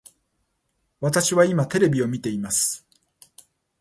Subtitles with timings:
[0.99, 2.83] 私は今テレビを見ています